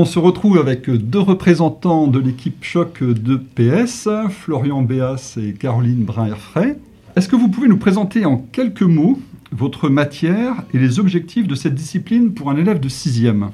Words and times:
On 0.00 0.06
se 0.06 0.18
retrouve 0.18 0.56
avec 0.56 0.88
deux 0.88 1.20
représentants 1.20 2.06
de 2.06 2.18
l'équipe 2.18 2.64
Choc 2.64 3.02
de 3.02 3.36
PS, 3.36 4.08
Florian 4.30 4.80
Béas 4.80 5.36
et 5.36 5.52
Caroline 5.52 6.04
Brun-Herfray. 6.04 6.76
Est-ce 7.16 7.28
que 7.28 7.36
vous 7.36 7.48
pouvez 7.48 7.68
nous 7.68 7.76
présenter 7.76 8.24
en 8.24 8.38
quelques 8.38 8.80
mots 8.80 9.20
votre 9.52 9.90
matière 9.90 10.54
et 10.72 10.78
les 10.78 11.00
objectifs 11.00 11.46
de 11.46 11.54
cette 11.54 11.74
discipline 11.74 12.32
pour 12.32 12.48
un 12.48 12.56
élève 12.56 12.80
de 12.80 12.88
6e 12.88 13.50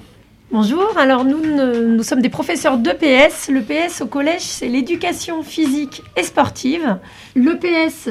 Bonjour, 0.53 0.87
alors 0.97 1.25
nous, 1.25 1.41
nous 1.43 2.03
sommes 2.05 2.23
des 2.23 2.29
professeurs 2.29 2.79
d'EPS. 2.79 3.49
L'EPS 3.49 4.03
au 4.03 4.07
collège, 4.07 4.43
c'est 4.43 4.69
l'éducation 4.69 5.43
physique 5.43 6.05
et 6.17 6.23
sportive. 6.23 6.99
L'EPS 7.35 8.11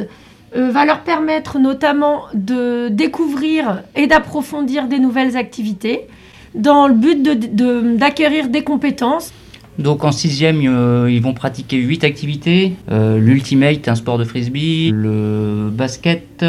euh, 0.57 0.71
va 0.71 0.83
leur 0.83 1.03
permettre 1.03 1.57
notamment 1.57 2.23
de 2.33 2.89
découvrir 2.89 3.81
et 3.95 4.07
d'approfondir 4.07 4.89
des 4.89 4.99
nouvelles 4.99 5.37
activités 5.37 6.09
dans 6.55 6.87
le 6.87 6.93
but 6.93 7.97
d'acquérir 7.97 8.49
des 8.49 8.63
compétences. 8.63 9.31
Donc 9.77 10.03
en 10.05 10.11
sixième, 10.11 10.61
euh, 10.65 11.11
ils 11.11 11.21
vont 11.21 11.33
pratiquer 11.33 11.77
huit 11.77 12.03
activités. 12.03 12.75
Euh, 12.91 13.19
l'ultimate, 13.19 13.87
un 13.87 13.95
sport 13.95 14.17
de 14.17 14.23
frisbee, 14.23 14.91
le 14.93 15.69
basket, 15.69 16.45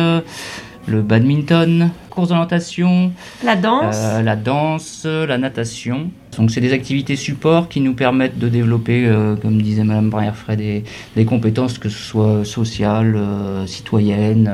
le 0.87 1.02
badminton, 1.02 1.91
course 2.11 2.28
d'orientation, 2.28 3.11
la 3.42 3.56
danse, 3.56 3.97
euh, 3.98 4.23
la 4.23 4.37
danse, 4.37 5.05
la 5.05 5.38
natation. 5.38 6.11
Donc 6.38 6.52
c'est 6.52 6.61
des 6.61 6.73
activités 6.73 7.16
support 7.16 7.69
qui 7.69 7.80
nous 7.80 7.95
permettent 7.95 8.38
de 8.38 8.48
développer, 8.48 9.11
comme 9.41 9.61
disait 9.61 9.84
Madame 9.84 10.11
Brière-Fray, 10.11 10.84
des, 11.16 11.25
compétences 11.25 11.78
que 11.78 11.88
ce 11.88 11.98
soit 11.98 12.45
sociales, 12.45 13.19
citoyennes. 13.66 14.52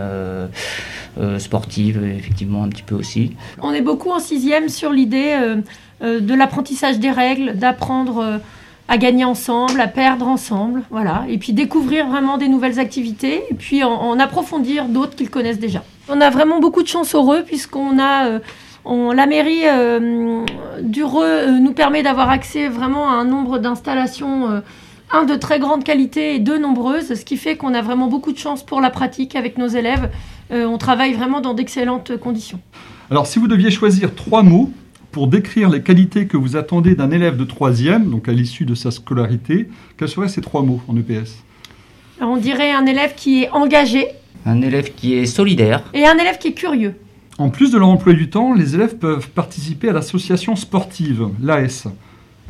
Euh, 1.21 1.39
sportive, 1.39 2.03
effectivement, 2.05 2.65
un 2.65 2.71
petit 2.71 2.83
peu 2.83 2.95
aussi. 2.95 3.33
On 3.61 3.73
est 3.73 3.83
beaucoup 3.83 4.11
en 4.11 4.19
sixième 4.19 4.71
sur 4.71 4.91
l'idée 4.91 5.37
euh, 5.39 5.57
euh, 6.03 6.21
de 6.21 6.33
l'apprentissage 6.33 6.99
des 7.01 7.11
règles, 7.11 7.53
d'apprendre 7.55 8.41
à 8.89 8.97
gagner 8.97 9.27
ensemble, 9.27 9.79
à 9.83 9.89
perdre 9.89 10.27
ensemble, 10.27 10.85
voilà, 10.91 11.25
et 11.29 11.37
puis 11.37 11.53
découvrir 11.53 12.07
vraiment 12.07 12.39
des 12.39 12.49
nouvelles 12.49 12.81
activités, 12.81 13.43
et 13.51 13.55
puis 13.55 13.85
en, 13.85 14.19
approfondir 14.19 14.87
d'autres 14.87 15.15
qu'ils 15.15 15.29
connaissent 15.29 15.61
déjà. 15.61 15.85
On 16.09 16.19
a 16.23 16.31
vraiment 16.31 16.61
beaucoup 16.61 16.83
de 16.83 16.89
chance 16.89 17.15
heureux 17.15 17.43
puisqu'on 17.45 17.99
a 17.99 18.41
la 18.87 19.27
mairie 19.27 19.65
du 20.83 21.05
Reux 21.05 21.59
nous 21.61 21.73
permet 21.73 22.03
d'avoir 22.03 22.31
accès 22.31 22.69
vraiment 22.69 23.09
à 23.09 23.13
un 23.13 23.25
nombre 23.25 23.59
d'installations, 23.59 24.63
un 25.13 25.25
de 25.25 25.37
très 25.37 25.59
grande 25.59 25.85
qualité 25.85 26.35
et 26.35 26.39
deux 26.39 26.59
nombreuses, 26.59 27.15
ce 27.15 27.25
qui 27.25 27.37
fait 27.37 27.57
qu'on 27.57 27.75
a 27.75 27.83
vraiment 27.83 28.09
beaucoup 28.09 28.33
de 28.33 28.39
chance 28.39 28.63
pour 28.63 28.81
la 28.81 28.91
pratique 28.91 29.37
avec 29.37 29.59
nos 29.59 29.69
élèves 29.69 30.11
on 30.53 30.79
travaille 30.79 31.15
vraiment 31.15 31.41
dans 31.41 31.55
d'excellentes 31.55 32.17
conditions. 32.19 32.61
Alors 33.11 33.27
si 33.27 33.39
vous 33.39 33.49
deviez 33.49 33.71
choisir 33.71 34.15
trois 34.15 34.43
mots 34.43 34.71
pour 35.11 35.27
décrire 35.29 35.69
les 35.69 35.83
qualités 35.83 36.27
que 36.27 36.37
vous 36.37 36.57
attendez 36.57 36.95
d'un 36.95 37.11
élève 37.11 37.37
de 37.37 37.45
troisième, 37.45 38.11
donc 38.11 38.29
à 38.29 38.33
l'issue 38.33 38.65
de 38.65 38.75
sa 38.75 38.91
scolarité, 38.91 39.69
quels 39.99 40.09
seraient 40.09 40.29
ces 40.29 40.41
trois 40.41 40.63
mots 40.63 40.81
en 40.89 40.97
EPS 40.97 41.45
On 42.21 42.39
dirait 42.39 42.73
un 42.73 42.87
élève 42.87 43.15
qui 43.15 43.43
est 43.43 43.51
engagé. 43.51 44.09
Un 44.47 44.63
élève 44.63 44.95
qui 44.95 45.15
est 45.15 45.27
solidaire. 45.27 45.85
Et 45.93 46.07
un 46.07 46.17
élève 46.17 46.39
qui 46.39 46.49
est 46.49 46.55
curieux. 46.55 46.95
En 47.39 47.51
plus 47.51 47.71
de 47.71 47.79
leur 47.79 47.89
emploi 47.89 48.15
du 48.15 48.31
temps, 48.31 48.55
les 48.55 48.75
élèves 48.75 48.97
peuvent 48.97 49.29
participer 49.31 49.89
à 49.89 49.93
l'association 49.93 50.57
sportive, 50.57 51.29
l'AS. 51.43 51.87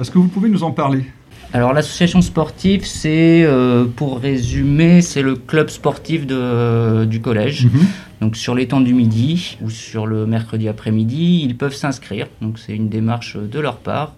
Est-ce 0.00 0.10
que 0.10 0.18
vous 0.18 0.28
pouvez 0.28 0.48
nous 0.48 0.62
en 0.62 0.70
parler? 0.70 1.04
Alors 1.52 1.74
l'association 1.74 2.22
sportive, 2.22 2.86
c'est, 2.86 3.42
euh, 3.44 3.84
pour 3.84 4.20
résumer, 4.20 5.02
c'est 5.02 5.20
le 5.20 5.36
club 5.36 5.68
sportif 5.68 6.26
de, 6.26 7.04
du 7.04 7.20
collège. 7.20 7.66
Mhm. 7.66 7.86
Donc 8.22 8.36
sur 8.36 8.54
les 8.54 8.68
temps 8.68 8.80
du 8.80 8.94
midi 8.94 9.58
ou 9.60 9.68
sur 9.68 10.06
le 10.06 10.26
mercredi 10.26 10.68
après-midi, 10.68 11.42
ils 11.44 11.56
peuvent 11.56 11.74
s'inscrire. 11.74 12.26
Donc 12.40 12.58
c'est 12.58 12.74
une 12.74 12.88
démarche 12.88 13.36
de 13.36 13.58
leur 13.58 13.78
part 13.78 14.14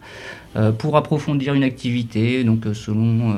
euh, 0.57 0.71
pour 0.71 0.97
approfondir 0.97 1.55
une 1.55 1.65
activité, 1.65 2.45
donc 2.45 2.67
euh, 2.67 2.75
selon 2.75 3.35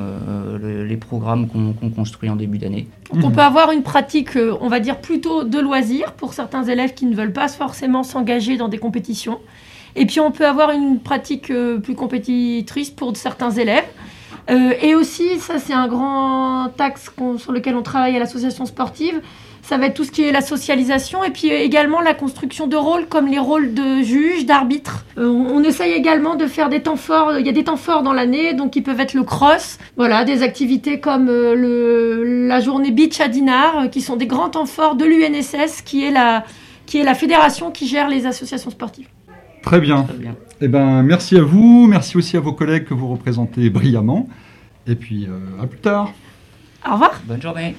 les 0.61 0.97
programmes 0.97 1.47
qu'on 1.47 1.89
construit 1.89 2.29
en 2.29 2.35
début 2.35 2.59
d'année. 2.59 2.87
On 3.11 3.31
peut 3.31 3.41
avoir 3.41 3.71
une 3.71 3.81
pratique, 3.81 4.37
on 4.61 4.67
va 4.67 4.79
dire 4.79 4.97
plutôt 4.97 5.43
de 5.43 5.59
loisirs 5.59 6.11
pour 6.13 6.33
certains 6.33 6.65
élèves 6.65 6.93
qui 6.93 7.07
ne 7.07 7.15
veulent 7.15 7.33
pas 7.33 7.47
forcément 7.47 8.03
s'engager 8.03 8.57
dans 8.57 8.67
des 8.67 8.77
compétitions. 8.77 9.39
Et 9.97 10.05
puis 10.05 10.19
on 10.19 10.31
peut 10.31 10.45
avoir 10.45 10.69
une 10.71 10.99
pratique 10.99 11.49
euh, 11.49 11.79
plus 11.79 11.95
compétitrice 11.95 12.91
pour 12.91 13.17
certains 13.17 13.49
élèves. 13.51 13.83
Euh, 14.49 14.73
et 14.81 14.95
aussi, 14.95 15.39
ça 15.39 15.57
c'est 15.57 15.73
un 15.73 15.87
grand 15.87 16.69
axe 16.79 17.11
sur 17.37 17.51
lequel 17.51 17.75
on 17.75 17.81
travaille 17.81 18.15
à 18.15 18.19
l'association 18.19 18.65
sportive, 18.65 19.19
ça 19.61 19.77
va 19.77 19.87
être 19.87 19.95
tout 19.95 20.05
ce 20.05 20.11
qui 20.11 20.23
est 20.23 20.31
la 20.31 20.39
socialisation 20.39 21.25
et 21.25 21.31
puis 21.31 21.49
également 21.49 21.99
la 21.99 22.13
construction 22.13 22.67
de 22.67 22.77
rôles 22.77 23.07
comme 23.07 23.27
les 23.27 23.39
rôles 23.39 23.73
de 23.73 24.01
juge, 24.01 24.45
d'arbitre. 24.45 25.03
Euh, 25.17 25.27
on 25.27 25.61
essaye 25.63 25.91
également 25.91 26.35
de 26.35 26.45
faire 26.45 26.69
des 26.69 26.81
temps 26.83 26.95
forts, 26.95 27.37
il 27.39 27.45
y 27.45 27.49
a 27.49 27.51
des 27.51 27.65
temps 27.65 27.75
forts 27.75 28.03
dans 28.03 28.13
l'année, 28.13 28.53
donc 28.53 28.71
qui 28.71 28.81
peuvent 28.81 28.99
être 29.01 29.15
le 29.15 29.23
cross, 29.23 29.79
voilà, 29.97 30.23
des 30.23 30.43
activités 30.43 30.99
comme 30.99 31.25
la 31.27 32.59
journée 32.61 32.91
beach 32.91 33.19
à 33.19 33.27
Dinard, 33.27 33.89
qui 33.91 34.01
sont 34.01 34.15
des 34.15 34.27
grands 34.27 34.49
temps 34.49 34.67
forts 34.67 34.95
de 34.95 35.05
l'UNSS, 35.05 35.81
qui 35.81 36.05
est 36.05 36.11
la 36.11 36.45
qui 36.85 36.99
est 36.99 37.03
la 37.03 37.15
fédération 37.15 37.69
qui 37.69 37.85
gère 37.85 38.07
les 38.07 38.25
associations 38.25 38.69
sportives. 38.69 39.09
Très 39.67 39.81
bien. 39.81 40.07
Eh 40.61 40.69
ben, 40.69 41.03
merci 41.03 41.37
à 41.37 41.41
vous, 41.41 41.87
merci 41.87 42.15
aussi 42.15 42.37
à 42.37 42.39
vos 42.39 42.53
collègues 42.53 42.85
que 42.85 42.93
vous 42.93 43.09
représentez 43.09 43.69
brillamment. 43.69 44.29
Et 44.87 44.95
puis, 44.95 45.25
euh, 45.25 45.61
à 45.61 45.67
plus 45.67 45.79
tard. 45.79 46.13
Au 46.87 46.93
revoir. 46.93 47.21
Bonne 47.25 47.41
journée. 47.41 47.75